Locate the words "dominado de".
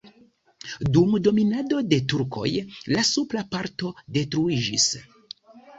1.27-2.01